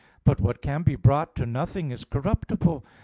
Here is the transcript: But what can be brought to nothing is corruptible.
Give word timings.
But 0.23 0.41
what 0.41 0.63
can 0.63 0.81
be 0.81 0.95
brought 0.95 1.35
to 1.35 1.45
nothing 1.45 1.91
is 1.91 2.05
corruptible. 2.05 2.83